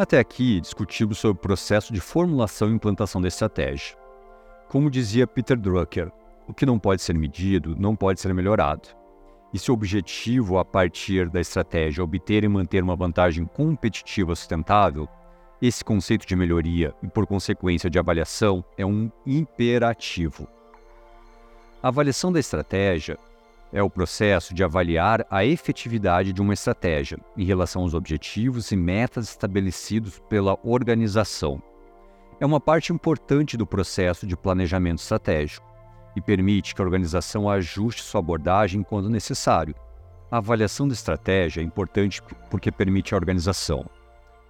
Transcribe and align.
Até 0.00 0.18
aqui, 0.18 0.62
discutimos 0.62 1.18
sobre 1.18 1.36
o 1.36 1.42
processo 1.42 1.92
de 1.92 2.00
formulação 2.00 2.70
e 2.70 2.72
implantação 2.72 3.20
da 3.20 3.28
estratégia. 3.28 3.98
Como 4.66 4.90
dizia 4.90 5.26
Peter 5.26 5.58
Drucker, 5.58 6.10
o 6.48 6.54
que 6.54 6.64
não 6.64 6.78
pode 6.78 7.02
ser 7.02 7.14
medido 7.14 7.76
não 7.78 7.94
pode 7.94 8.18
ser 8.18 8.32
melhorado. 8.32 8.88
E 9.52 9.58
se 9.58 9.70
o 9.70 9.74
objetivo 9.74 10.56
a 10.56 10.64
partir 10.64 11.28
da 11.28 11.38
estratégia 11.38 12.00
é 12.00 12.02
obter 12.02 12.44
e 12.44 12.48
manter 12.48 12.82
uma 12.82 12.96
vantagem 12.96 13.44
competitiva 13.44 14.34
sustentável, 14.34 15.06
esse 15.60 15.84
conceito 15.84 16.26
de 16.26 16.34
melhoria 16.34 16.94
e, 17.02 17.06
por 17.06 17.26
consequência, 17.26 17.90
de 17.90 17.98
avaliação 17.98 18.64
é 18.78 18.86
um 18.86 19.12
imperativo. 19.26 20.48
A 21.82 21.88
avaliação 21.88 22.32
da 22.32 22.40
estratégia 22.40 23.18
é 23.72 23.82
o 23.82 23.90
processo 23.90 24.52
de 24.52 24.64
avaliar 24.64 25.24
a 25.30 25.44
efetividade 25.44 26.32
de 26.32 26.42
uma 26.42 26.54
estratégia 26.54 27.18
em 27.36 27.44
relação 27.44 27.82
aos 27.82 27.94
objetivos 27.94 28.70
e 28.72 28.76
metas 28.76 29.28
estabelecidos 29.28 30.18
pela 30.28 30.58
organização. 30.64 31.62
É 32.40 32.46
uma 32.46 32.60
parte 32.60 32.92
importante 32.92 33.56
do 33.56 33.66
processo 33.66 34.26
de 34.26 34.36
planejamento 34.36 34.98
estratégico 34.98 35.66
e 36.16 36.20
permite 36.20 36.74
que 36.74 36.80
a 36.80 36.84
organização 36.84 37.48
ajuste 37.48 38.02
sua 38.02 38.18
abordagem 38.18 38.82
quando 38.82 39.08
necessário. 39.08 39.74
A 40.30 40.38
avaliação 40.38 40.88
da 40.88 40.94
estratégia 40.94 41.60
é 41.60 41.64
importante 41.64 42.22
porque 42.48 42.72
permite 42.72 43.14
à 43.14 43.16
organização, 43.16 43.84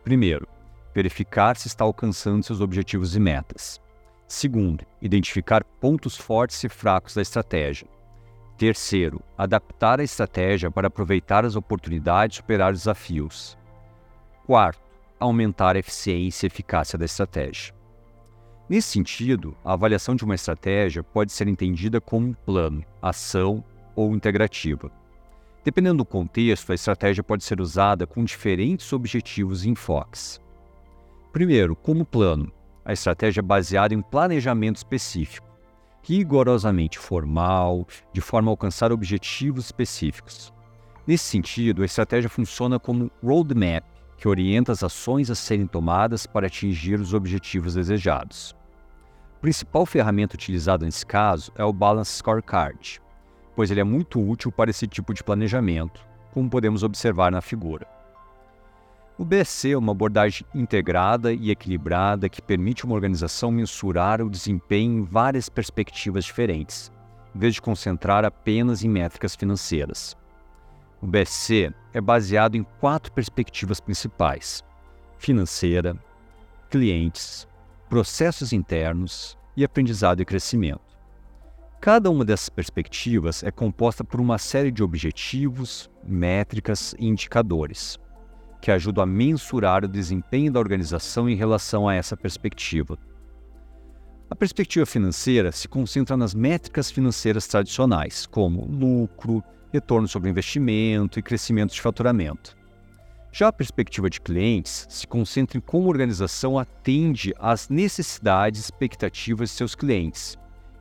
primeiro, 0.05 0.47
verificar 0.95 1.57
se 1.57 1.69
está 1.69 1.85
alcançando 1.85 2.45
seus 2.45 2.61
objetivos 2.61 3.17
e 3.17 3.21
metas. 3.21 3.81
Segundo, 4.27 4.85
identificar 5.03 5.65
pontos 5.65 6.17
fortes 6.17 6.63
e 6.63 6.69
fracos 6.69 7.15
da 7.15 7.23
estratégia. 7.23 7.89
Terceiro, 8.61 9.23
adaptar 9.39 10.01
a 10.01 10.05
estratégia 10.05 10.71
para 10.71 10.89
aproveitar 10.89 11.47
as 11.47 11.57
oportunidades 11.57 12.37
e 12.37 12.41
superar 12.41 12.75
os 12.75 12.81
desafios. 12.81 13.57
Quarto, 14.45 14.83
aumentar 15.19 15.77
a 15.77 15.79
eficiência 15.79 16.45
e 16.45 16.49
eficácia 16.49 16.99
da 16.99 17.07
estratégia. 17.07 17.75
Nesse 18.69 18.89
sentido, 18.89 19.57
a 19.65 19.73
avaliação 19.73 20.15
de 20.15 20.27
uma 20.27 20.35
estratégia 20.35 21.03
pode 21.03 21.33
ser 21.33 21.49
entendida 21.49 22.03
como 22.03 22.27
um 22.27 22.35
plano, 22.35 22.85
ação 23.01 23.65
ou 23.97 24.15
integrativa. 24.15 24.93
Dependendo 25.65 25.97
do 25.97 26.05
contexto, 26.05 26.71
a 26.71 26.75
estratégia 26.75 27.25
pode 27.25 27.45
ser 27.45 27.63
usada 27.63 28.07
com 28.07 28.23
diferentes 28.23 28.93
objetivos 28.93 29.65
e 29.65 29.71
enfoques. 29.71 30.39
Primeiro, 31.33 31.75
como 31.75 32.05
plano, 32.05 32.53
a 32.85 32.93
estratégia 32.93 33.41
é 33.41 33.43
baseada 33.43 33.95
em 33.95 34.03
planejamento 34.03 34.77
específico 34.77 35.50
rigorosamente 36.03 36.99
formal, 36.99 37.87
de 38.13 38.21
forma 38.21 38.51
a 38.51 38.53
alcançar 38.53 38.93
objetivos 38.93 39.67
específicos. 39.67 40.53
Nesse 41.07 41.25
sentido, 41.25 41.83
a 41.83 41.85
estratégia 41.85 42.29
funciona 42.29 42.79
como 42.79 43.11
roadmap, 43.23 43.85
que 44.17 44.29
orienta 44.29 44.71
as 44.71 44.85
ações 44.85 45.31
a 45.31 45.35
serem 45.35 45.67
tomadas 45.67 46.27
para 46.27 46.47
atingir 46.47 47.01
os 47.01 47.15
objetivos 47.15 47.75
desejados. 47.75 48.55
A 49.37 49.41
principal 49.41 49.87
ferramenta 49.87 50.35
utilizada 50.35 50.85
nesse 50.85 51.07
caso 51.07 51.51
é 51.57 51.65
o 51.65 51.73
Balance 51.73 52.19
Scorecard, 52.19 53.01
pois 53.57 53.71
ele 53.71 53.81
é 53.81 53.85
muito 53.85 54.21
útil 54.21 54.53
para 54.53 54.71
esse 54.71 54.87
tipo 54.87 55.15
de 55.15 55.25
planejamento, 55.25 56.07
como 56.33 56.51
podemos 56.51 56.83
observar 56.83 57.33
na 57.33 57.41
figura. 57.41 57.87
O 59.21 59.25
BSC 59.27 59.73
é 59.73 59.77
uma 59.77 59.93
abordagem 59.93 60.47
integrada 60.55 61.31
e 61.31 61.51
equilibrada 61.51 62.27
que 62.27 62.41
permite 62.41 62.87
uma 62.87 62.95
organização 62.95 63.51
mensurar 63.51 64.23
o 64.23 64.31
desempenho 64.31 65.01
em 65.01 65.05
várias 65.05 65.47
perspectivas 65.47 66.25
diferentes, 66.25 66.91
em 67.37 67.39
vez 67.39 67.53
de 67.53 67.61
concentrar 67.61 68.25
apenas 68.25 68.83
em 68.83 68.89
métricas 68.89 69.37
financeiras. 69.37 70.17
O 71.03 71.07
BSC 71.07 71.71
é 71.93 72.01
baseado 72.01 72.55
em 72.55 72.63
quatro 72.81 73.13
perspectivas 73.13 73.79
principais: 73.79 74.65
financeira, 75.19 75.95
clientes, 76.71 77.47
processos 77.91 78.55
internos 78.55 79.37
e 79.55 79.63
aprendizado 79.63 80.23
e 80.23 80.25
crescimento. 80.25 80.97
Cada 81.79 82.11
uma 82.11 82.25
dessas 82.25 82.49
perspectivas 82.49 83.43
é 83.43 83.51
composta 83.51 84.03
por 84.03 84.19
uma 84.19 84.39
série 84.39 84.71
de 84.71 84.83
objetivos, 84.83 85.91
métricas 86.07 86.95
e 86.99 87.07
indicadores 87.07 88.01
que 88.61 88.71
ajudam 88.71 89.03
a 89.03 89.07
mensurar 89.07 89.85
o 89.85 89.89
desempenho 89.89 90.53
da 90.53 90.61
organização 90.61 91.29
em 91.29 91.35
relação 91.35 91.89
a 91.89 91.95
essa 91.95 92.17
perspectiva. 92.17 92.99
A 94.31 94.37
perspectiva 94.37 94.87
financeira 94.87 95.51
se 95.51 95.67
concentra 95.67 96.17
nas 96.17 96.35
métricas 96.35 96.91
financeiras 96.91 97.47
tradicionais, 97.49 98.27
como 98.27 98.65
lucro, 98.65 99.43
retorno 99.73 100.07
sobre 100.07 100.31
investimento 100.31 101.19
e 101.19 101.23
crescimento 101.23 101.73
de 101.73 101.81
faturamento. 101.81 102.57
Já 103.33 103.49
a 103.49 103.53
perspectiva 103.53 104.11
de 104.11 104.21
clientes 104.21 104.87
se 104.89 105.07
concentra 105.07 105.57
em 105.57 105.61
como 105.61 105.87
a 105.87 105.91
organização 105.91 106.59
atende 106.59 107.33
às 107.39 107.69
necessidades 107.69 108.61
e 108.61 108.65
expectativas 108.65 109.51
de 109.51 109.57
seus 109.57 109.75
clientes, 109.75 110.37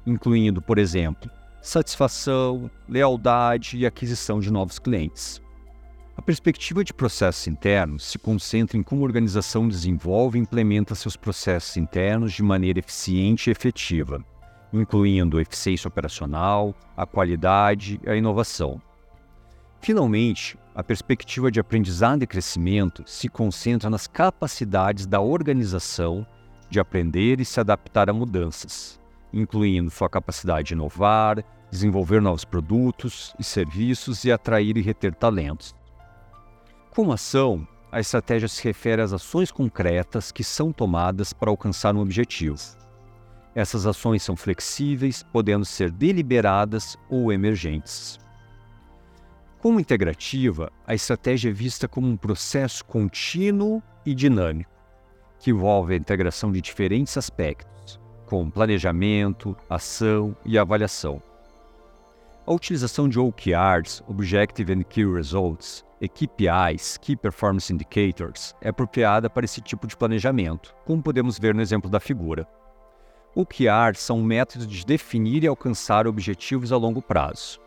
incluindo, 0.06 0.62
por 0.62 0.80
exemplo, 0.80 1.30
satisfação, 1.62 2.70
lealdade 2.88 3.78
e 3.78 3.86
aquisição 3.86 4.40
de 4.40 4.52
novos 4.52 4.80
clientes. 4.80 5.42
A 6.20 6.22
perspectiva 6.22 6.84
de 6.84 6.94
processos 6.94 7.48
internos 7.48 8.04
se 8.04 8.20
concentra 8.20 8.78
em 8.78 8.84
como 8.84 9.04
a 9.04 9.06
organização 9.06 9.70
desenvolve 9.70 10.38
e 10.38 10.42
implementa 10.42 10.94
seus 10.94 11.16
processos 11.16 11.78
internos 11.78 12.34
de 12.34 12.44
maneira 12.44 12.78
eficiente 12.78 13.50
e 13.50 13.52
efetiva, 13.52 14.22
incluindo 14.74 15.38
a 15.38 15.42
eficiência 15.42 15.88
operacional, 15.88 16.76
a 16.98 17.06
qualidade 17.06 18.02
e 18.04 18.10
a 18.10 18.18
inovação. 18.18 18.82
Finalmente, 19.80 20.58
a 20.76 20.84
perspectiva 20.84 21.50
de 21.50 21.62
aprendizado 21.62 22.22
e 22.22 22.28
crescimento 22.28 23.02
se 23.06 23.30
concentra 23.30 23.90
nas 23.90 24.06
capacidades 24.06 25.06
da 25.06 25.22
organização 25.22 26.28
de 26.70 26.82
aprender 26.82 27.40
e 27.40 27.46
se 27.46 27.62
adaptar 27.62 28.10
a 28.10 28.14
mudanças, 28.14 29.00
incluindo 29.32 29.90
sua 29.90 30.10
capacidade 30.10 30.68
de 30.68 30.74
inovar, 30.74 31.42
desenvolver 31.72 32.22
novos 32.22 32.44
produtos 32.44 33.34
e 33.40 33.44
serviços 33.46 34.26
e 34.26 34.34
atrair 34.34 34.76
e 34.76 34.82
reter 34.82 35.16
talentos. 35.16 35.79
Como 36.96 37.14
ação, 37.14 37.68
a 37.92 38.00
estratégia 38.00 38.48
se 38.48 38.64
refere 38.64 39.02
às 39.02 39.14
ações 39.14 39.52
concretas 39.52 40.32
que 40.32 40.44
são 40.44 40.72
tomadas 40.72 41.32
para 41.32 41.50
alcançar 41.50 41.96
um 41.96 42.02
objetivo. 42.02 42.58
Essas 43.54 43.86
ações 43.86 44.24
são 44.24 44.36
flexíveis, 44.36 45.24
podendo 45.24 45.66
ser 45.66 45.92
deliberadas 45.92 46.98
ou 47.10 47.32
emergentes. 47.32 48.20
Como 49.60 49.80
integrativa, 49.80 50.72
a 50.86 50.94
estratégia 50.94 51.50
é 51.50 51.54
vista 51.54 51.88
como 51.88 52.08
um 52.08 52.18
processo 52.18 52.84
contínuo 52.86 53.84
e 54.06 54.16
dinâmico, 54.16 54.72
que 55.40 55.52
envolve 55.52 55.94
a 55.94 55.98
integração 55.98 56.52
de 56.52 56.62
diferentes 56.62 57.18
aspectos, 57.18 58.00
como 58.26 58.52
planejamento, 58.52 59.56
ação 59.70 60.36
e 60.46 60.58
avaliação. 60.58 61.22
A 62.48 62.54
utilização 62.54 63.10
de 63.10 63.20
OKRs, 63.20 64.02
Objective 64.08 64.74
and 64.74 64.84
Key 64.84 65.06
Results, 65.06 65.84
KPIs, 66.08 66.98
Key 66.98 67.18
Performance 67.18 67.74
Indicators, 67.74 68.56
é 68.62 68.70
apropriada 68.70 69.30
para 69.30 69.44
esse 69.44 69.60
tipo 69.60 69.86
de 69.86 69.98
planejamento, 69.98 70.74
como 70.86 71.04
podemos 71.04 71.38
ver 71.38 71.54
no 71.54 71.62
exemplo 71.62 71.90
da 71.90 72.00
figura. 72.00 72.48
OKRs 73.36 74.00
são 74.00 74.24
métodos 74.24 74.68
de 74.68 74.86
definir 74.86 75.44
e 75.44 75.48
alcançar 75.48 76.08
objetivos 76.08 76.72
a 76.72 76.78
longo 76.78 77.02
prazo. 77.02 77.60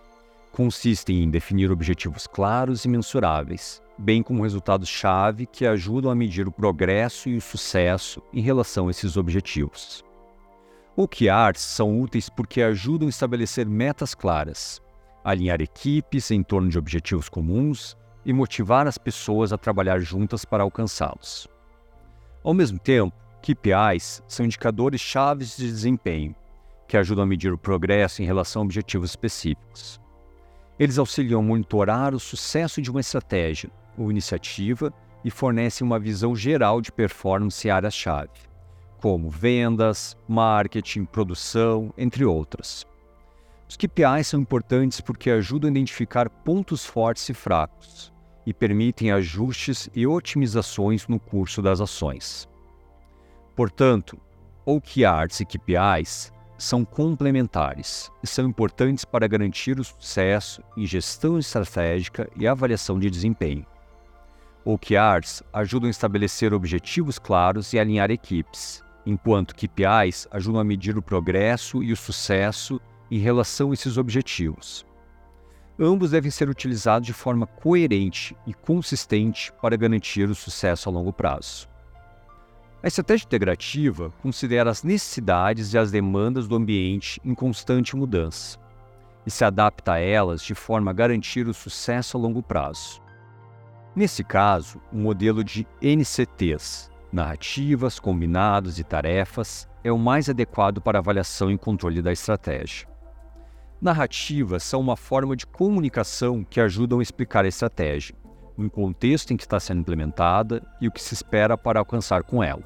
Consistem 0.51 1.23
em 1.23 1.31
definir 1.31 1.71
objetivos 1.71 2.27
claros 2.27 2.85
e 2.85 2.89
mensuráveis, 2.89 3.83
bem 3.99 4.23
como 4.23 4.43
resultados-chave 4.43 5.47
que 5.47 5.67
ajudam 5.67 6.11
a 6.11 6.15
medir 6.15 6.49
o 6.49 6.53
progresso 6.53 7.29
e 7.29 7.37
o 7.37 7.41
sucesso 7.41 8.23
em 8.33 8.41
relação 8.41 8.89
a 8.89 8.91
esses 8.91 9.17
objetivos. 9.17 10.05
OKRs 10.97 11.61
são 11.61 12.01
úteis 12.01 12.29
porque 12.29 12.61
ajudam 12.63 13.07
a 13.07 13.11
estabelecer 13.11 13.67
metas 13.67 14.15
claras, 14.15 14.81
alinhar 15.25 15.61
equipes 15.61 16.31
em 16.31 16.43
torno 16.43 16.69
de 16.69 16.79
objetivos 16.79 17.29
comuns 17.29 17.97
e 18.25 18.33
motivar 18.33 18.87
as 18.87 18.99
pessoas 18.99 19.53
a 19.53 19.59
trabalhar 19.59 19.99
juntas 20.01 20.45
para 20.45 20.63
alcançá-los. 20.63 21.49
Ao 22.43 22.55
mesmo 22.55 22.79
tempo, 22.79 23.15
KPIs 23.43 24.23
são 24.27 24.47
indicadores 24.47 25.01
chaves 25.01 25.57
de 25.57 25.67
desempenho, 25.67 26.35
que 26.87 26.97
ajudam 26.97 27.25
a 27.25 27.27
medir 27.27 27.53
o 27.53 27.59
progresso 27.59 28.23
em 28.23 28.25
relação 28.25 28.63
a 28.63 28.65
objetivos 28.65 29.11
específicos. 29.11 30.01
Eles 30.79 30.99
auxiliam 30.99 31.41
a 31.41 31.43
monitorar 31.43 32.15
o 32.15 32.21
sucesso 32.21 32.83
de 32.83 32.91
uma 32.91 33.01
estratégia 33.01 33.71
ou 33.97 34.11
iniciativa 34.11 34.93
e 35.25 35.31
fornecem 35.31 35.87
uma 35.87 35.99
visão 35.99 36.35
geral 36.35 36.81
de 36.81 36.91
performance 36.91 37.67
em 37.67 37.71
áreas-chave, 37.71 38.31
como 39.01 39.31
vendas, 39.31 40.17
marketing, 40.29 41.05
produção, 41.05 41.93
entre 41.97 42.25
outras. 42.25 42.87
Os 43.69 43.77
KPIs 43.77 44.27
são 44.27 44.41
importantes 44.41 45.01
porque 45.01 45.31
ajudam 45.31 45.69
a 45.69 45.71
identificar 45.71 46.29
pontos 46.29 46.85
fortes 46.85 47.29
e 47.29 47.35
fracos, 47.35 48.12
e 48.47 48.53
permitem 48.53 49.13
ajustes 49.13 49.89
e 49.95 50.07
otimizações 50.07 51.07
no 51.07 51.19
curso 51.19 51.63
das 51.63 51.81
ações. 51.81 52.49
Portanto, 53.55 54.19
OKRs 54.65 55.41
e 55.41 55.45
KPIs 55.45 56.33
são 56.57 56.85
complementares 56.85 58.11
e 58.23 58.27
são 58.27 58.47
importantes 58.47 59.05
para 59.05 59.27
garantir 59.27 59.81
o 59.81 59.85
sucesso 59.85 60.63
em 60.77 60.87
gestão 60.87 61.39
estratégica 61.39 62.31
e 62.37 62.47
avaliação 62.47 62.99
de 62.99 63.11
desempenho. 63.11 63.67
OKRs 64.65 65.43
ajudam 65.53 65.89
a 65.89 65.91
estabelecer 65.91 66.55
objetivos 66.55 67.19
claros 67.19 67.73
e 67.73 67.81
alinhar 67.81 68.13
equipes, 68.13 68.81
enquanto 69.05 69.57
KPIs 69.57 70.29
ajudam 70.31 70.61
a 70.61 70.65
medir 70.65 70.97
o 70.97 71.03
progresso 71.03 71.83
e 71.83 71.93
o 71.93 71.97
sucesso 71.97 72.81
em 73.11 73.19
relação 73.19 73.73
a 73.73 73.75
esses 73.75 73.99
objetivos. 73.99 74.87
Ambos 75.79 76.11
devem 76.11 76.31
ser 76.31 76.49
utilizados 76.49 77.07
de 77.07 77.13
forma 77.13 77.47
coerente 77.47 78.37
e 78.47 78.53
consistente 78.53 79.53
para 79.61 79.77
garantir 79.77 80.29
o 80.29 80.35
sucesso 80.35 80.89
a 80.89 80.93
longo 80.93 81.13
prazo. 81.13 81.69
A 82.83 82.89
estratégia 82.89 83.25
integrativa 83.25 84.13
considera 84.21 84.71
as 84.71 84.83
necessidades 84.83 85.73
e 85.73 85.79
as 85.79 85.91
demandas 85.91 86.49
do 86.49 86.57
ambiente 86.57 87.21
em 87.25 87.35
constante 87.35 87.97
mudança 87.97 88.59
e 89.25 89.31
se 89.31 89.45
adapta 89.45 89.93
a 89.93 89.99
elas 89.99 90.43
de 90.43 90.55
forma 90.55 90.91
a 90.91 90.95
garantir 90.95 91.47
o 91.47 91.55
sucesso 91.55 92.17
a 92.17 92.21
longo 92.21 92.43
prazo. 92.43 93.01
Nesse 93.95 94.25
caso, 94.25 94.81
o 94.93 94.97
modelo 94.97 95.45
de 95.45 95.67
NCTs, 95.81 96.91
narrativas, 97.13 98.01
combinados 98.01 98.79
e 98.79 98.85
tarefas, 98.85 99.69
é 99.85 99.93
o 99.93 99.99
mais 99.99 100.29
adequado 100.29 100.81
para 100.81 100.99
avaliação 100.99 101.51
e 101.51 101.59
controle 101.59 102.03
da 102.03 102.13
estratégia. 102.13 102.92
Narrativas 103.83 104.63
são 104.63 104.81
uma 104.81 104.97
forma 104.97 105.35
de 105.35 105.45
comunicação 105.45 106.45
que 106.45 106.61
ajudam 106.61 107.01
a 107.01 107.03
explicar 107.03 107.45
a 107.45 107.49
estratégia, 107.49 108.15
o 108.57 108.71
contexto 108.71 109.33
em 109.33 109.37
que 109.37 109.43
está 109.43 109.59
sendo 109.59 109.81
implementada 109.81 110.63
e 110.81 110.87
o 110.87 110.93
que 110.93 111.03
se 111.03 111.15
espera 111.15 111.59
para 111.59 111.81
alcançar 111.81 112.23
com 112.23 112.45
ela. 112.45 112.63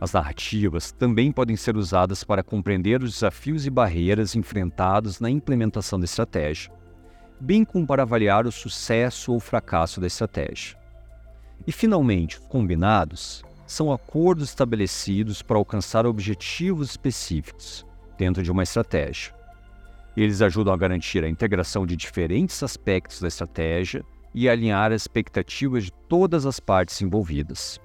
As 0.00 0.12
narrativas 0.12 0.92
também 0.92 1.32
podem 1.32 1.56
ser 1.56 1.76
usadas 1.76 2.22
para 2.22 2.44
compreender 2.44 3.02
os 3.02 3.14
desafios 3.14 3.66
e 3.66 3.70
barreiras 3.70 4.36
enfrentados 4.36 5.18
na 5.18 5.28
implementação 5.28 5.98
da 5.98 6.04
estratégia, 6.04 6.72
bem 7.40 7.64
como 7.64 7.84
para 7.84 8.02
avaliar 8.02 8.46
o 8.46 8.52
sucesso 8.52 9.32
ou 9.32 9.40
fracasso 9.40 10.00
da 10.00 10.06
estratégia. 10.06 10.78
E, 11.66 11.72
finalmente, 11.72 12.38
os 12.38 12.46
combinados 12.46 13.42
são 13.66 13.92
acordos 13.92 14.50
estabelecidos 14.50 15.42
para 15.42 15.56
alcançar 15.56 16.06
objetivos 16.06 16.90
específicos 16.90 17.84
dentro 18.16 18.44
de 18.44 18.52
uma 18.52 18.62
estratégia 18.62 19.34
eles 20.22 20.40
ajudam 20.40 20.72
a 20.72 20.76
garantir 20.76 21.24
a 21.24 21.28
integração 21.28 21.86
de 21.86 21.96
diferentes 21.96 22.62
aspectos 22.62 23.20
da 23.20 23.28
estratégia 23.28 24.04
e 24.34 24.48
alinhar 24.48 24.92
as 24.92 25.02
expectativas 25.02 25.84
de 25.84 25.92
todas 25.92 26.46
as 26.46 26.60
partes 26.60 27.00
envolvidas. 27.00 27.80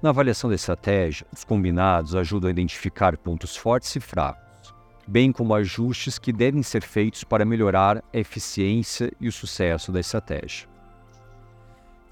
Na 0.00 0.10
avaliação 0.10 0.48
da 0.48 0.56
estratégia, 0.56 1.26
os 1.32 1.44
combinados 1.44 2.14
ajudam 2.14 2.48
a 2.48 2.52
identificar 2.52 3.16
pontos 3.16 3.56
fortes 3.56 3.94
e 3.96 4.00
fracos, 4.00 4.72
bem 5.06 5.32
como 5.32 5.54
ajustes 5.54 6.18
que 6.18 6.32
devem 6.32 6.62
ser 6.62 6.82
feitos 6.82 7.24
para 7.24 7.44
melhorar 7.44 7.98
a 7.98 8.18
eficiência 8.18 9.12
e 9.20 9.26
o 9.26 9.32
sucesso 9.32 9.90
da 9.90 10.00
estratégia. 10.00 10.68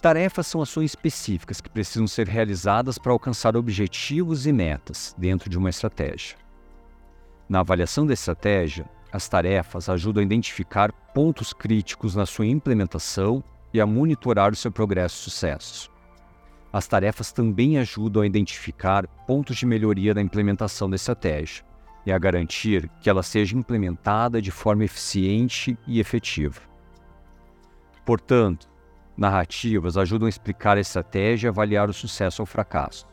Tarefas 0.01 0.47
são 0.47 0.61
ações 0.61 0.91
específicas 0.91 1.61
que 1.61 1.71
precisam 1.71 2.07
ser 2.07 2.29
realizadas 2.29 2.99
para 2.99 3.13
alcançar 3.13 3.57
objetivos 3.57 4.47
e 4.47 4.53
metas 4.53 5.15
dentro 5.17 5.49
de 5.49 5.57
uma 5.57 5.71
estratégia. 5.71 6.37
Na 7.49 7.61
avaliação 7.61 8.07
da 8.07 8.13
estratégia, 8.13 8.85
as 9.13 9.29
tarefas 9.29 9.89
ajudam 9.89 10.21
a 10.21 10.25
identificar 10.25 10.93
pontos 11.15 11.53
críticos 11.53 12.15
na 12.15 12.27
sua 12.27 12.47
implementação 12.47 13.43
e 13.73 13.81
a 13.81 13.87
monitorar 13.87 14.53
o 14.53 14.57
seu 14.57 14.71
progresso 14.71 15.17
e 15.17 15.31
sucesso. 15.31 15.91
As 16.73 16.87
tarefas 16.87 17.33
também 17.33 17.79
ajudam 17.79 18.23
a 18.23 18.27
identificar 18.27 19.07
pontos 19.27 19.57
de 19.57 19.67
melhoria 19.67 20.13
na 20.13 20.21
implementação 20.21 20.91
da 20.91 20.97
estratégia 20.97 21.65
e 22.05 22.13
a 22.13 22.19
garantir 22.19 22.89
que 23.01 23.09
ela 23.09 23.23
seja 23.23 23.57
implementada 23.57 24.43
de 24.43 24.51
forma 24.51 24.85
eficiente 24.85 25.79
e 25.87 25.99
efetiva. 25.99 26.61
Portanto, 28.05 28.69
narrativas 29.17 29.97
ajudam 29.97 30.27
a 30.27 30.29
explicar 30.29 30.77
a 30.77 30.81
estratégia 30.81 31.49
e 31.49 31.51
avaliar 31.51 31.89
o 31.89 31.95
sucesso 31.95 32.43
ou 32.43 32.47
fracasso. 32.47 33.07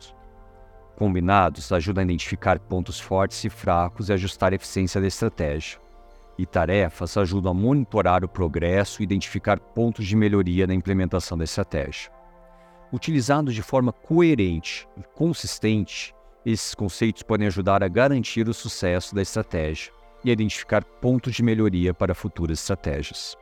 Combinados 0.95 1.71
ajudam 1.71 2.01
a 2.01 2.05
identificar 2.05 2.59
pontos 2.59 2.99
fortes 2.99 3.43
e 3.43 3.49
fracos 3.49 4.09
e 4.09 4.13
ajustar 4.13 4.51
a 4.51 4.55
eficiência 4.55 5.01
da 5.01 5.07
estratégia 5.07 5.82
e 6.37 6.45
tarefas 6.45 7.15
ajudam 7.17 7.51
a 7.51 7.53
monitorar 7.53 8.23
o 8.23 8.27
progresso 8.27 9.01
e 9.01 9.03
identificar 9.03 9.59
pontos 9.59 10.05
de 10.05 10.15
melhoria 10.15 10.65
na 10.65 10.73
implementação 10.73 11.37
da 11.37 11.43
estratégia. 11.43 12.11
Utilizados 12.91 13.53
de 13.53 13.61
forma 13.61 13.91
coerente 13.91 14.87
e 14.97 15.03
consistente, 15.15 16.13
esses 16.45 16.75
conceitos 16.75 17.23
podem 17.23 17.47
ajudar 17.47 17.83
a 17.83 17.87
garantir 17.87 18.47
o 18.47 18.53
sucesso 18.53 19.15
da 19.15 19.21
estratégia 19.21 19.91
e 20.23 20.31
identificar 20.31 20.83
pontos 20.83 21.33
de 21.33 21.43
melhoria 21.43 21.93
para 21.93 22.13
futuras 22.13 22.59
estratégias. 22.59 23.35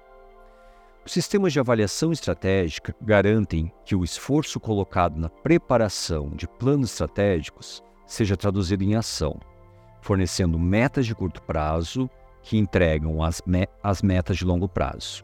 Os 1.06 1.14
sistemas 1.14 1.52
de 1.52 1.60
avaliação 1.60 2.12
estratégica 2.12 2.96
garantem 3.02 3.72
que 3.84 3.96
o 3.96 4.04
esforço 4.04 4.60
colocado 4.60 5.20
na 5.20 5.30
preparação 5.30 6.30
de 6.30 6.48
planos 6.48 6.92
estratégicos 6.92 7.84
seja 8.06 8.38
traduzido 8.38 8.84
em 8.84 8.96
ação, 8.96 9.40
fornecendo 10.02 10.60
metas 10.60 11.08
de 11.08 11.16
curto 11.16 11.42
prazo 11.42 12.10
que 12.44 12.58
entregam 12.58 13.24
as, 13.24 13.42
me 13.46 13.68
as 13.84 14.02
metas 14.02 14.38
de 14.38 14.46
longo 14.46 14.68
prazo. 14.68 15.24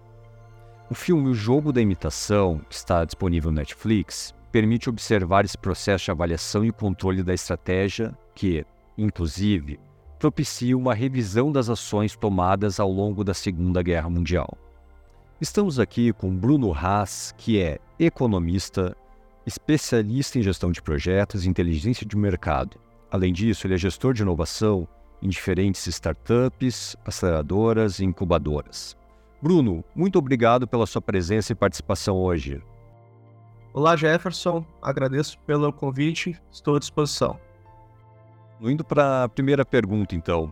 O 0.89 0.95
filme 0.95 1.29
O 1.29 1.33
Jogo 1.33 1.73
da 1.73 1.81
Imitação, 1.81 2.61
que 2.69 2.75
está 2.75 3.03
disponível 3.03 3.51
no 3.51 3.57
Netflix, 3.57 4.33
permite 4.51 4.89
observar 4.89 5.43
esse 5.43 5.57
processo 5.57 6.05
de 6.05 6.11
avaliação 6.11 6.63
e 6.63 6.71
controle 6.71 7.21
da 7.21 7.33
estratégia 7.33 8.17
que, 8.33 8.65
inclusive, 8.97 9.79
propicia 10.17 10.77
uma 10.77 10.93
revisão 10.93 11.51
das 11.51 11.69
ações 11.69 12.15
tomadas 12.15 12.79
ao 12.79 12.91
longo 12.91 13.23
da 13.23 13.33
Segunda 13.33 13.83
Guerra 13.83 14.09
Mundial. 14.09 14.57
Estamos 15.39 15.79
aqui 15.79 16.11
com 16.13 16.35
Bruno 16.35 16.73
Haas, 16.73 17.33
que 17.37 17.61
é 17.61 17.77
economista, 17.99 18.95
especialista 19.45 20.39
em 20.39 20.41
gestão 20.41 20.71
de 20.71 20.81
projetos 20.81 21.45
e 21.45 21.49
inteligência 21.49 22.05
de 22.05 22.17
mercado. 22.17 22.79
Além 23.11 23.31
disso, 23.31 23.67
ele 23.67 23.75
é 23.75 23.77
gestor 23.77 24.13
de 24.13 24.23
inovação 24.23 24.87
em 25.21 25.29
diferentes 25.29 25.85
startups, 25.87 26.95
aceleradoras 27.05 27.99
e 27.99 28.05
incubadoras. 28.05 28.95
Bruno, 29.41 29.83
muito 29.95 30.17
obrigado 30.17 30.67
pela 30.67 30.85
sua 30.85 31.01
presença 31.01 31.51
e 31.51 31.55
participação 31.55 32.17
hoje. 32.17 32.61
Olá, 33.73 33.95
Jefferson. 33.95 34.65
Agradeço 34.81 35.37
pelo 35.39 35.71
convite. 35.71 36.39
Estou 36.51 36.75
à 36.75 36.79
disposição. 36.79 37.39
Indo 38.59 38.83
para 38.83 39.25
a 39.25 39.29
primeira 39.29 39.63
pergunta, 39.63 40.15
então. 40.15 40.51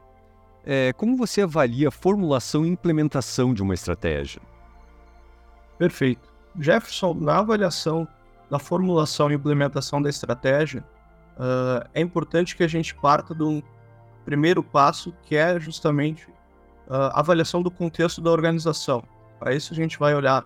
É, 0.64 0.94
como 0.94 1.18
você 1.18 1.42
avalia 1.42 1.88
a 1.88 1.92
formulação 1.92 2.66
e 2.66 2.70
implementação 2.70 3.54
de 3.54 3.64
uma 3.64 3.74
estratégia? 3.74 4.42
Perfeito. 5.78 6.32
Jefferson, 6.60 7.14
na 7.16 7.40
avaliação 7.40 8.08
da 8.50 8.60
formulação 8.60 9.32
e 9.32 9.36
implementação 9.36 10.02
da 10.02 10.10
estratégia, 10.10 10.84
uh, 11.38 11.88
é 11.94 12.02
importante 12.02 12.56
que 12.56 12.64
a 12.64 12.68
gente 12.68 12.96
parta 12.96 13.34
de 13.34 13.44
um 13.44 13.62
primeiro 14.26 14.64
passo, 14.64 15.14
que 15.24 15.36
é 15.36 15.60
justamente 15.60 16.28
a 16.90 17.20
avaliação 17.20 17.62
do 17.62 17.72
contexto 17.72 18.20
da 18.20 18.32
organização. 18.32 19.04
Para 19.40 19.54
isso, 19.54 19.72
a 19.72 19.76
gente 19.76 19.98
vai 19.98 20.14
olhar 20.16 20.44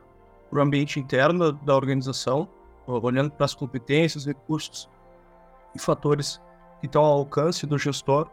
para 0.49 0.59
o 0.59 0.61
ambiente 0.61 0.99
interno 0.99 1.51
da 1.51 1.75
organização, 1.75 2.47
olhando 2.85 3.31
para 3.31 3.45
as 3.45 3.55
competências, 3.55 4.25
recursos 4.25 4.89
e 5.75 5.79
fatores 5.79 6.41
que 6.79 6.85
estão 6.85 7.03
ao 7.03 7.19
alcance 7.19 7.65
do 7.65 7.77
gestor, 7.77 8.29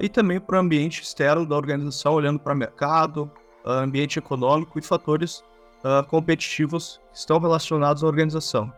e 0.00 0.08
também 0.08 0.40
para 0.40 0.56
o 0.56 0.60
ambiente 0.60 1.02
externo 1.02 1.46
da 1.46 1.56
organização, 1.56 2.14
olhando 2.14 2.38
para 2.38 2.54
mercado, 2.54 3.30
ambiente 3.64 4.18
econômico 4.18 4.78
e 4.78 4.82
fatores 4.82 5.44
competitivos 6.08 7.00
que 7.12 7.18
estão 7.18 7.38
relacionados 7.38 8.02
à 8.02 8.06
organização. 8.06 8.72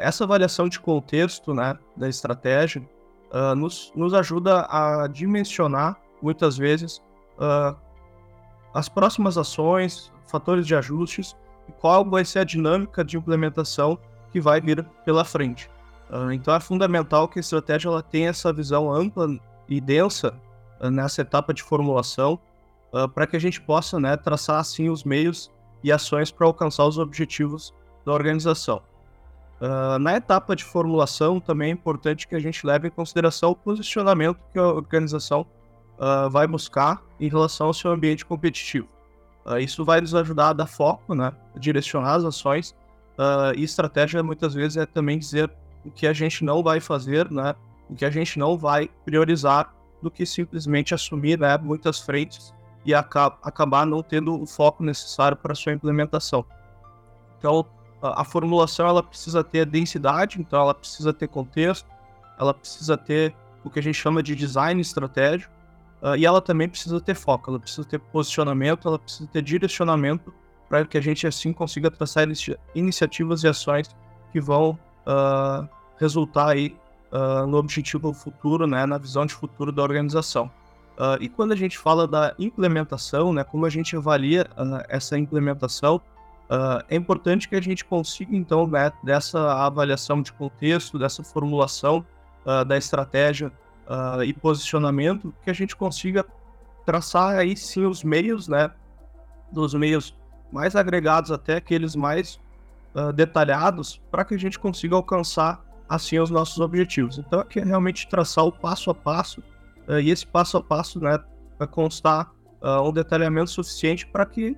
essa 0.00 0.24
avaliação 0.24 0.68
de 0.68 0.78
contexto 0.78 1.54
né, 1.54 1.76
da 1.96 2.08
estratégia 2.08 2.86
uh, 3.32 3.54
nos, 3.54 3.92
nos 3.94 4.14
ajuda 4.14 4.66
a 4.68 5.06
dimensionar, 5.06 5.96
muitas 6.20 6.56
vezes, 6.56 7.02
uh, 7.38 7.76
as 8.74 8.88
próximas 8.88 9.38
ações, 9.38 10.12
fatores 10.26 10.66
de 10.66 10.74
ajustes 10.74 11.36
e 11.68 11.72
qual 11.72 12.04
vai 12.04 12.24
ser 12.24 12.40
a 12.40 12.44
dinâmica 12.44 13.04
de 13.04 13.16
implementação 13.16 13.98
que 14.32 14.40
vai 14.40 14.60
vir 14.60 14.84
pela 15.04 15.24
frente. 15.24 15.70
Uh, 16.10 16.32
então 16.32 16.54
é 16.54 16.60
fundamental 16.60 17.28
que 17.28 17.38
a 17.38 17.40
estratégia 17.40 17.88
ela 17.88 18.02
tenha 18.02 18.30
essa 18.30 18.52
visão 18.52 18.92
ampla 18.92 19.28
e 19.68 19.80
densa 19.80 20.34
nessa 20.80 21.22
etapa 21.22 21.54
de 21.54 21.62
formulação 21.62 22.38
para 23.14 23.26
que 23.26 23.34
a 23.34 23.40
gente 23.40 23.60
possa 23.60 23.98
né, 23.98 24.14
traçar 24.14 24.60
assim 24.60 24.90
os 24.90 25.04
meios 25.04 25.50
e 25.82 25.90
ações 25.90 26.30
para 26.30 26.46
alcançar 26.46 26.84
os 26.84 26.98
objetivos 26.98 27.74
da 28.04 28.12
organização. 28.12 28.82
Uh, 29.60 29.98
na 29.98 30.16
etapa 30.16 30.54
de 30.54 30.62
formulação, 30.62 31.40
também 31.40 31.70
é 31.70 31.72
importante 31.72 32.28
que 32.28 32.34
a 32.34 32.38
gente 32.38 32.66
leve 32.66 32.88
em 32.88 32.90
consideração 32.90 33.52
o 33.52 33.56
posicionamento 33.56 34.38
que 34.52 34.58
a 34.58 34.66
organização 34.66 35.46
uh, 35.98 36.28
vai 36.28 36.46
buscar 36.46 37.02
em 37.18 37.28
relação 37.28 37.68
ao 37.68 37.74
seu 37.74 37.90
ambiente 37.90 38.24
competitivo. 38.24 38.86
Uh, 39.46 39.58
isso 39.58 39.82
vai 39.84 40.00
nos 40.00 40.14
ajudar 40.14 40.50
a 40.50 40.52
dar 40.52 40.66
foco, 40.66 41.14
né, 41.14 41.32
direcionar 41.56 42.14
as 42.16 42.24
ações, 42.24 42.74
e 43.56 43.62
estratégia 43.62 44.22
muitas 44.22 44.52
vezes 44.52 44.76
é 44.76 44.84
também 44.84 45.18
dizer 45.18 45.50
o 45.82 45.90
que 45.90 46.06
a 46.06 46.12
gente 46.12 46.44
não 46.44 46.62
vai 46.62 46.80
fazer, 46.80 47.30
né, 47.30 47.54
o 47.88 47.94
que 47.94 48.04
a 48.04 48.10
gente 48.10 48.38
não 48.38 48.58
vai 48.58 48.90
priorizar, 49.06 49.74
do 50.02 50.10
que 50.10 50.26
simplesmente 50.26 50.94
assumir 50.94 51.38
né, 51.38 51.56
muitas 51.56 51.98
frentes 51.98 52.54
e 52.84 52.94
acabar 52.94 53.86
não 53.86 54.02
tendo 54.02 54.40
o 54.40 54.46
foco 54.46 54.84
necessário 54.84 55.36
para 55.36 55.54
sua 55.54 55.72
implementação. 55.72 56.44
Então, 57.38 57.66
a 58.02 58.24
formulação 58.24 58.86
ela 58.86 59.02
precisa 59.02 59.42
ter 59.42 59.66
densidade, 59.66 60.40
então 60.40 60.60
ela 60.60 60.74
precisa 60.74 61.12
ter 61.12 61.28
contexto, 61.28 61.88
ela 62.38 62.52
precisa 62.52 62.96
ter 62.96 63.34
o 63.64 63.70
que 63.70 63.78
a 63.78 63.82
gente 63.82 63.96
chama 63.96 64.22
de 64.22 64.34
design 64.34 64.80
estratégico, 64.80 65.52
uh, 66.02 66.16
e 66.16 66.24
ela 66.24 66.40
também 66.40 66.68
precisa 66.68 67.00
ter 67.00 67.14
foco, 67.14 67.50
ela 67.50 67.58
precisa 67.58 67.84
ter 67.84 67.98
posicionamento, 67.98 68.86
ela 68.86 68.98
precisa 68.98 69.28
ter 69.28 69.42
direcionamento 69.42 70.32
para 70.68 70.84
que 70.84 70.98
a 70.98 71.00
gente 71.00 71.26
assim 71.26 71.52
consiga 71.52 71.90
traçar 71.90 72.24
inici 72.24 72.56
iniciativas 72.74 73.42
e 73.42 73.48
ações 73.48 73.88
que 74.32 74.40
vão 74.40 74.78
uh, 75.06 75.68
resultar 75.98 76.50
aí 76.50 76.76
uh, 77.12 77.46
no 77.46 77.56
objetivo 77.56 78.12
futuro, 78.12 78.66
né, 78.66 78.84
na 78.84 78.98
visão 78.98 79.24
de 79.24 79.34
futuro 79.34 79.72
da 79.72 79.82
organização. 79.82 80.50
e 81.20 81.28
quando 81.28 81.52
a 81.52 81.56
gente 81.56 81.76
fala 81.76 82.08
da 82.08 82.34
implementação, 82.38 83.32
né, 83.32 83.44
como 83.44 83.66
a 83.66 83.70
gente 83.70 83.94
avalia 83.94 84.46
essa 84.88 85.18
implementação, 85.18 86.00
Uh, 86.46 86.78
é 86.88 86.94
importante 86.94 87.48
que 87.48 87.56
a 87.56 87.60
gente 87.60 87.84
consiga, 87.84 88.36
então, 88.36 88.68
né, 88.68 88.92
dessa 89.02 89.64
avaliação 89.64 90.22
de 90.22 90.32
contexto, 90.32 90.96
dessa 90.96 91.24
formulação 91.24 92.06
uh, 92.44 92.64
da 92.64 92.78
estratégia 92.78 93.52
uh, 93.88 94.22
e 94.22 94.32
posicionamento, 94.32 95.34
que 95.42 95.50
a 95.50 95.52
gente 95.52 95.74
consiga 95.74 96.24
traçar 96.84 97.36
aí 97.36 97.56
sim 97.56 97.84
os 97.84 98.04
meios, 98.04 98.46
né, 98.46 98.70
dos 99.50 99.74
meios 99.74 100.16
mais 100.52 100.76
agregados 100.76 101.32
até 101.32 101.56
aqueles 101.56 101.96
mais 101.96 102.40
detalhados, 103.14 104.00
para 104.10 104.24
que 104.24 104.34
a 104.34 104.38
gente 104.38 104.58
consiga 104.58 104.96
alcançar 104.96 105.62
assim 105.86 106.18
os 106.18 106.30
nossos 106.30 106.58
objetivos. 106.60 107.18
Então, 107.18 107.40
aqui 107.40 107.60
é 107.60 107.64
realmente 107.64 108.08
traçar 108.08 108.42
o 108.46 108.50
passo 108.50 108.90
a 108.90 108.94
passo, 108.94 109.42
e 110.02 110.10
esse 110.10 110.26
passo 110.26 110.56
a 110.56 110.62
passo, 110.62 110.98
né, 110.98 111.18
vai 111.58 111.68
constar 111.68 112.32
um 112.82 112.90
detalhamento 112.90 113.50
suficiente 113.50 114.06
para 114.06 114.24
que 114.24 114.56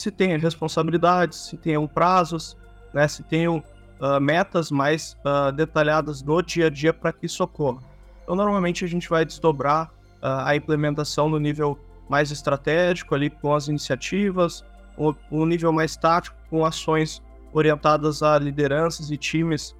se 0.00 0.10
tenha 0.10 0.38
responsabilidades, 0.38 1.38
se 1.38 1.56
tenham 1.56 1.86
prazos, 1.86 2.56
né, 2.92 3.06
se 3.06 3.22
tenham 3.22 3.62
uh, 4.00 4.20
metas 4.20 4.70
mais 4.70 5.16
uh, 5.24 5.52
detalhadas 5.52 6.22
no 6.22 6.42
dia 6.42 6.66
a 6.66 6.70
dia 6.70 6.92
para 6.92 7.12
que 7.12 7.26
isso 7.26 7.42
ocorra. 7.44 7.82
Então, 8.22 8.34
normalmente 8.34 8.84
a 8.84 8.88
gente 8.88 9.08
vai 9.08 9.24
desdobrar 9.24 9.86
uh, 10.22 10.44
a 10.44 10.56
implementação 10.56 11.28
no 11.28 11.38
nível 11.38 11.78
mais 12.08 12.30
estratégico, 12.30 13.14
ali 13.14 13.30
com 13.30 13.54
as 13.54 13.68
iniciativas, 13.68 14.64
o, 14.96 15.14
o 15.30 15.46
nível 15.46 15.72
mais 15.72 15.96
tático, 15.96 16.36
com 16.48 16.64
ações 16.64 17.22
orientadas 17.52 18.22
a 18.22 18.38
lideranças 18.38 19.10
e 19.10 19.16
times 19.16 19.76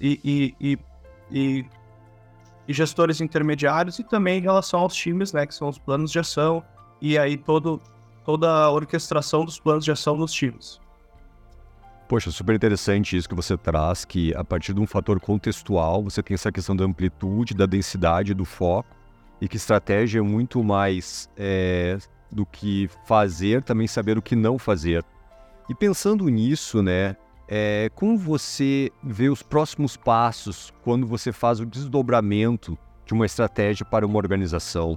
e, 0.00 0.20
e, 0.24 0.54
e, 0.60 0.78
e, 1.30 1.66
e 2.66 2.72
gestores 2.72 3.20
intermediários, 3.20 4.00
e 4.00 4.04
também 4.04 4.38
em 4.38 4.42
relação 4.42 4.80
aos 4.80 4.94
times, 4.94 5.32
né, 5.32 5.46
que 5.46 5.54
são 5.54 5.68
os 5.68 5.78
planos 5.78 6.10
de 6.10 6.18
ação, 6.18 6.64
e 7.00 7.16
aí 7.16 7.36
todo 7.36 7.80
toda 8.30 8.48
a 8.48 8.70
orquestração 8.70 9.44
dos 9.44 9.58
planos 9.58 9.84
de 9.84 9.90
ação 9.90 10.16
dos 10.16 10.32
times. 10.32 10.80
Poxa, 12.08 12.30
super 12.30 12.54
interessante 12.54 13.16
isso 13.16 13.28
que 13.28 13.34
você 13.34 13.56
traz, 13.56 14.04
que 14.04 14.32
a 14.36 14.44
partir 14.44 14.72
de 14.72 14.80
um 14.80 14.86
fator 14.86 15.18
contextual 15.18 16.04
você 16.04 16.22
tem 16.22 16.36
essa 16.36 16.52
questão 16.52 16.76
da 16.76 16.84
amplitude, 16.84 17.54
da 17.54 17.66
densidade, 17.66 18.32
do 18.32 18.44
foco, 18.44 18.96
e 19.40 19.48
que 19.48 19.56
estratégia 19.56 20.20
é 20.20 20.22
muito 20.22 20.62
mais 20.62 21.28
é, 21.36 21.98
do 22.30 22.46
que 22.46 22.88
fazer, 23.04 23.64
também 23.64 23.88
saber 23.88 24.16
o 24.16 24.22
que 24.22 24.36
não 24.36 24.60
fazer. 24.60 25.04
E 25.68 25.74
pensando 25.74 26.28
nisso, 26.28 26.82
né, 26.84 27.16
é, 27.48 27.90
como 27.96 28.16
você 28.16 28.92
vê 29.02 29.28
os 29.28 29.42
próximos 29.42 29.96
passos 29.96 30.72
quando 30.84 31.04
você 31.04 31.32
faz 31.32 31.58
o 31.58 31.66
desdobramento 31.66 32.78
de 33.04 33.12
uma 33.12 33.26
estratégia 33.26 33.84
para 33.84 34.06
uma 34.06 34.18
organização? 34.18 34.96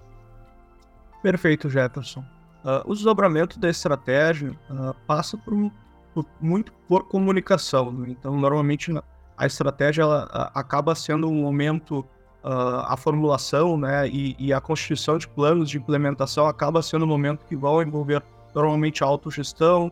Perfeito, 1.24 1.68
Jefferson. 1.68 2.24
Uh, 2.64 2.90
o 2.90 2.94
desdobramento 2.94 3.60
da 3.60 3.70
estratégia 3.70 4.52
uh, 4.70 4.96
passa 5.06 5.38
por, 5.38 5.70
por, 6.14 6.26
muito 6.40 6.72
por 6.88 7.04
comunicação. 7.10 7.92
Né? 7.92 8.08
Então, 8.12 8.38
normalmente 8.38 8.90
a 9.38 9.46
estratégia 9.46 10.04
ela, 10.04 10.26
uh, 10.26 10.58
acaba 10.58 10.96
sendo 10.96 11.28
um 11.28 11.42
momento, 11.42 12.06
a 12.46 12.98
formulação 12.98 13.78
né, 13.78 14.06
e, 14.10 14.36
e, 14.38 14.52
a 14.52 14.60
constituição 14.60 15.18
de 15.18 15.26
planos 15.30 15.70
de 15.70 15.78
implementação 15.78 16.46
acaba 16.46 16.82
sendo 16.82 17.06
um 17.06 17.08
momento 17.08 17.46
que 17.46 17.56
vão 17.56 17.82
envolver 17.82 18.22
normalmente 18.54 19.02
a 19.02 19.08
autogestão, 19.08 19.90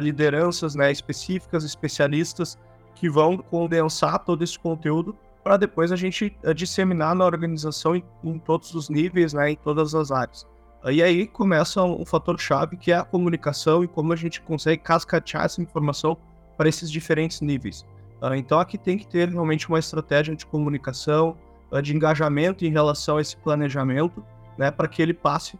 lideranças 0.00 0.74
né, 0.74 0.90
específicas, 0.90 1.62
especialistas, 1.62 2.58
que 2.94 3.10
vão 3.10 3.36
condensar 3.36 4.18
todo 4.20 4.42
esse 4.42 4.58
conteúdo 4.58 5.14
para 5.44 5.58
depois 5.58 5.92
a 5.92 5.96
gente 5.96 6.34
disseminar 6.56 7.14
na 7.14 7.26
organização 7.26 7.94
em, 7.94 8.02
em 8.24 8.38
todos 8.38 8.74
os 8.74 8.88
níveis, 8.88 9.34
né, 9.34 9.50
em 9.50 9.56
todas 9.56 9.94
as 9.94 10.10
áreas. 10.10 10.46
E 10.86 11.02
aí 11.02 11.26
começa 11.26 11.82
um 11.82 12.06
fator-chave 12.06 12.76
que 12.76 12.90
é 12.90 12.96
a 12.96 13.04
comunicação 13.04 13.84
e 13.84 13.88
como 13.88 14.12
a 14.14 14.16
gente 14.16 14.40
consegue 14.40 14.82
cascatear 14.82 15.44
essa 15.44 15.60
informação 15.60 16.16
para 16.56 16.68
esses 16.68 16.90
diferentes 16.90 17.40
níveis. 17.42 17.84
Uh, 18.20 18.34
então 18.34 18.60
aqui 18.60 18.76
tem 18.76 18.98
que 18.98 19.06
ter 19.06 19.28
realmente 19.28 19.68
uma 19.68 19.78
estratégia 19.78 20.36
de 20.36 20.44
comunicação, 20.44 21.36
uh, 21.70 21.80
de 21.80 21.94
engajamento 21.96 22.64
em 22.64 22.70
relação 22.70 23.16
a 23.16 23.20
esse 23.20 23.36
planejamento, 23.36 24.24
né, 24.58 24.70
para 24.70 24.86
que 24.86 25.00
ele 25.00 25.14
passe 25.14 25.58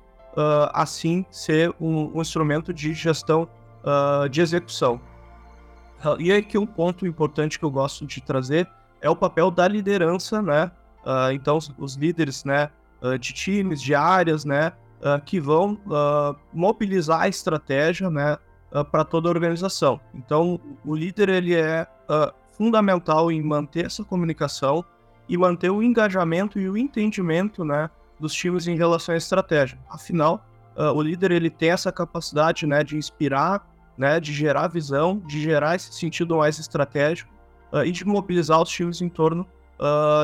assim 0.72 1.26
ser 1.28 1.74
um, 1.80 2.16
um, 2.16 2.20
instrumento 2.20 2.72
de 2.72 2.94
gestão 2.94 3.48
de 4.30 4.40
execução. 4.40 5.00
e 6.20 6.30
aí 6.30 6.40
que 6.40 6.56
um 6.56 6.64
ponto 6.64 7.04
importante 7.04 7.58
que 7.58 7.64
eu 7.64 7.70
gosto 7.70 8.06
de 8.06 8.20
trazer 8.20 8.68
é 9.00 9.10
o 9.10 9.16
papel 9.16 9.50
da 9.50 9.66
liderança, 9.66 10.40
né? 10.40 10.70
então 11.34 11.58
os 11.76 11.94
líderes, 11.96 12.44
né, 12.44 12.70
de 13.18 13.32
times, 13.32 13.82
de 13.82 13.92
áreas, 13.92 14.44
né, 14.44 14.72
uh, 15.00 15.20
que 15.24 15.40
vão 15.40 15.74
uh, 15.86 16.36
mobilizar 16.52 17.22
a 17.22 17.28
estratégia 17.28 18.10
né, 18.10 18.36
uh, 18.72 18.84
para 18.84 19.04
toda 19.04 19.28
a 19.28 19.30
organização. 19.30 20.00
Então, 20.14 20.60
o 20.84 20.94
líder 20.94 21.28
ele 21.28 21.54
é 21.54 21.86
fundamental 22.50 23.30
em 23.30 23.40
manter 23.40 23.86
essa 23.86 24.04
comunicação 24.04 24.84
e 25.28 25.36
manter 25.36 25.70
o 25.70 25.82
engajamento 25.82 26.58
e 26.58 26.68
o 26.68 26.76
entendimento 26.76 27.64
né, 27.64 27.88
dos 28.18 28.34
times 28.34 28.66
em 28.66 28.76
relação 28.76 29.14
à 29.14 29.18
estratégia. 29.18 29.78
Afinal, 29.88 30.44
o 30.76 31.00
líder 31.00 31.30
ele 31.30 31.48
tem 31.48 31.70
essa 31.70 31.92
capacidade 31.92 32.66
né, 32.66 32.82
de 32.82 32.96
inspirar, 32.96 33.64
né, 33.96 34.18
de 34.18 34.32
gerar 34.32 34.66
visão, 34.66 35.22
de 35.26 35.40
gerar 35.40 35.76
esse 35.76 35.92
sentido 35.92 36.36
mais 36.38 36.58
estratégico 36.58 37.32
e 37.84 37.92
de 37.92 38.04
mobilizar 38.04 38.60
os 38.60 38.68
times 38.68 39.00
em 39.00 39.08
torno 39.08 39.46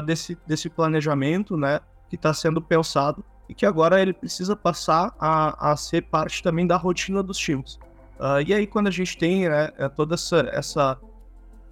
desse, 0.04 0.36
desse 0.44 0.68
planejamento 0.68 1.56
né, 1.56 1.78
que 2.08 2.16
está 2.16 2.34
sendo 2.34 2.60
pensado 2.60 3.24
e 3.48 3.54
que 3.54 3.64
agora 3.64 4.00
ele 4.00 4.12
precisa 4.12 4.56
passar 4.56 5.14
a, 5.18 5.72
a 5.72 5.76
ser 5.76 6.02
parte 6.02 6.42
também 6.42 6.66
da 6.66 6.76
rotina 6.76 7.22
dos 7.22 7.38
times. 7.38 7.78
Uh, 8.18 8.40
e 8.46 8.54
aí, 8.54 8.66
quando 8.66 8.86
a 8.86 8.90
gente 8.90 9.16
tem 9.16 9.48
né, 9.48 9.70
é, 9.76 9.88
todo 9.88 10.14
essa, 10.14 10.48
essa, 10.52 10.98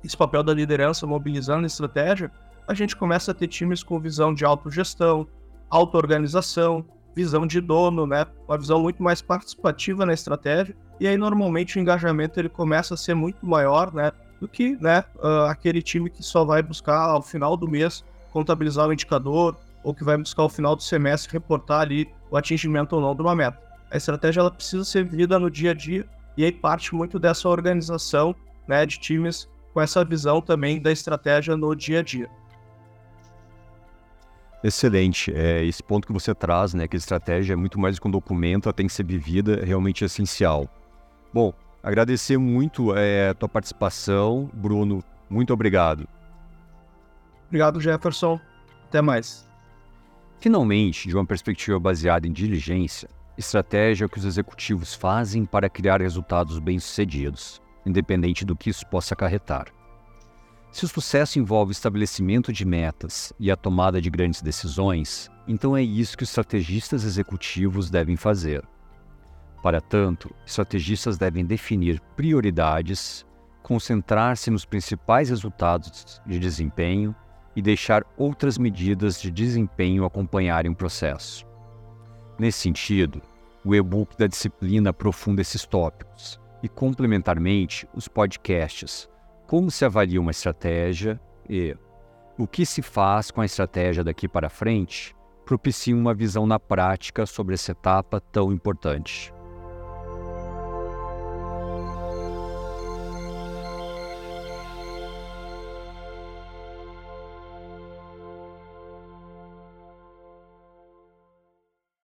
esse 0.05 0.17
papel 0.17 0.43
da 0.43 0.53
liderança 0.53 1.07
mobilizando 1.07 1.65
a 1.65 1.67
estratégia, 1.67 2.31
a 2.69 2.75
gente 2.75 2.95
começa 2.95 3.31
a 3.31 3.35
ter 3.35 3.49
times 3.49 3.83
com 3.83 3.99
visão 3.99 4.35
de 4.35 4.45
autogestão, 4.45 5.27
auto-organização, 5.71 6.85
visão 7.15 7.47
de 7.47 7.61
dono, 7.61 8.07
né, 8.07 8.27
uma 8.47 8.59
visão 8.59 8.81
muito 8.81 9.03
mais 9.03 9.23
participativa 9.23 10.05
na 10.05 10.13
estratégia. 10.13 10.77
E 11.01 11.09
aí, 11.09 11.17
normalmente, 11.17 11.79
o 11.79 11.81
engajamento 11.81 12.39
ele 12.39 12.49
começa 12.49 12.95
a 12.95 12.97
ser 12.97 13.15
muito 13.15 13.47
maior 13.47 13.93
né, 13.93 14.13
do 14.41 14.47
que 14.47 14.77
né, 14.81 15.05
uh, 15.17 15.47
aquele 15.49 15.81
time 15.81 16.11
que 16.11 16.23
só 16.23 16.45
vai 16.45 16.63
buscar, 16.63 16.99
ao 16.99 17.23
final 17.23 17.57
do 17.57 17.67
mês, 17.67 18.05
contabilizar 18.31 18.89
o 18.89 18.93
indicador, 18.93 19.57
ou 19.85 19.95
que 19.95 20.03
vai 20.03 20.17
buscar 20.17 20.43
ao 20.43 20.49
final 20.49 20.75
do 20.75 20.83
semestre 20.83 21.33
reportar 21.33 21.83
ali 21.83 22.09
o 22.31 22.37
atingimento 22.37 22.97
ou 22.97 23.03
não 23.03 23.15
de 23.15 23.23
uma 23.23 23.37
meta. 23.37 23.63
A 23.91 23.97
estratégia 23.97 24.41
ela 24.41 24.51
precisa 24.51 24.85
ser 24.85 25.05
vivida 25.05 25.39
no 25.39 25.51
dia 25.51 25.71
a 25.71 25.75
dia 25.75 26.05
e 26.37 26.45
aí 26.45 26.51
parte 26.51 26.95
muito 26.95 27.19
dessa 27.19 27.49
organização 27.49 28.35
né, 28.67 28.85
de 28.85 28.99
times 28.99 29.49
com 29.73 29.81
essa 29.81 30.05
visão 30.05 30.41
também 30.41 30.81
da 30.81 30.91
estratégia 30.91 31.57
no 31.57 31.75
dia 31.77 32.01
a 32.01 32.03
dia. 32.03 32.29
Excelente. 34.65 35.31
É, 35.35 35.63
esse 35.63 35.83
ponto 35.83 36.07
que 36.07 36.13
você 36.13 36.35
traz, 36.35 36.73
né, 36.73 36.89
que 36.89 36.97
a 36.97 36.99
estratégia 36.99 37.53
é 37.53 37.57
muito 37.57 37.79
mais 37.79 37.99
que 37.99 38.09
um 38.09 38.11
documento, 38.11 38.67
ela 38.67 38.73
tem 38.73 38.87
que 38.87 38.93
ser 38.93 39.05
vivida, 39.05 39.61
é 39.61 39.65
realmente 39.65 40.05
essencial. 40.05 40.67
Bom, 41.33 41.53
agradecer 41.83 42.39
muito 42.39 42.97
é, 42.97 43.29
a 43.29 43.35
tua 43.35 43.49
participação, 43.49 44.51
Bruno. 44.55 45.05
Muito 45.29 45.53
obrigado. 45.53 46.09
Obrigado, 47.49 47.79
Jefferson. 47.79 48.41
Até 48.89 49.03
mais. 49.03 49.47
Finalmente, 50.45 51.09
de 51.09 51.17
uma 51.17 51.25
perspectiva 51.25 51.81
baseada 51.81 52.29
em 52.29 52.31
diligência, 52.31 53.09
estratégia 53.35 54.07
que 54.07 54.19
os 54.19 54.27
executivos 54.27 54.93
fazem 54.93 55.47
para 55.47 55.71
criar 55.71 56.03
resultados 56.03 56.59
bem-sucedidos, 56.59 57.63
independente 57.87 58.45
do 58.45 58.55
que 58.55 58.69
isso 58.69 58.87
possa 58.89 59.15
acarretar. 59.15 59.69
Se 60.71 60.85
o 60.85 60.89
sucesso 60.89 61.39
envolve 61.39 61.71
o 61.71 61.73
estabelecimento 61.73 62.53
de 62.53 62.63
metas 62.67 63.33
e 63.41 63.51
a 63.51 63.57
tomada 63.57 64.03
de 64.03 64.11
grandes 64.11 64.43
decisões, 64.43 65.31
então 65.49 65.75
é 65.75 65.83
isso 65.83 66.15
que 66.15 66.25
os 66.25 66.29
estrategistas 66.29 67.05
executivos 67.05 67.89
devem 67.89 68.15
fazer. 68.15 68.63
Para 69.63 69.81
tanto, 69.81 70.31
estrategistas 70.45 71.17
devem 71.17 71.47
definir 71.47 72.03
prioridades, 72.15 73.25
concentrar-se 73.63 74.51
nos 74.51 74.67
principais 74.67 75.31
resultados 75.31 76.21
de 76.27 76.39
desempenho 76.39 77.17
e 77.57 77.63
deixar 77.63 78.05
outras 78.17 78.59
medidas 78.59 79.21
de 79.21 79.31
desempenho 79.31 80.05
acompanharem 80.05 80.71
o 80.71 80.77
processo. 80.77 81.47
Nesse 82.39 82.59
sentido, 82.59 83.23
o 83.65 83.75
e-book 83.75 84.17
da 84.17 84.27
disciplina 84.27 84.91
aprofunda 84.91 85.41
esses 85.41 85.65
tópicos 85.65 86.41
e, 86.63 86.69
complementarmente, 86.69 87.89
os 87.95 88.09
podcasts 88.09 89.09
Como 89.47 89.71
se 89.71 89.85
avalia 89.85 90.21
uma 90.21 90.31
estratégia 90.31 91.21
e 91.49 91.77
O 92.39 92.47
que 92.47 92.67
se 92.67 92.83
faz 92.83 93.31
com 93.31 93.41
a 93.41 93.45
estratégia 93.45 94.03
daqui 94.03 94.27
para 94.27 94.49
frente 94.49 95.15
propiciam 95.45 95.99
uma 95.99 96.15
visão 96.15 96.47
na 96.47 96.59
prática 96.59 97.27
sobre 97.27 97.55
essa 97.55 97.73
etapa 97.73 98.21
tão 98.21 98.51
importante. 98.51 99.34